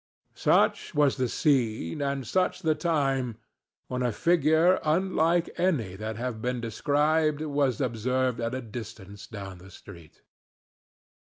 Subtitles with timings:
[0.33, 3.37] Such was the scene, and such the time,
[3.85, 9.59] when a figure unlike any that have been described was observed at a distance down
[9.59, 10.23] the street.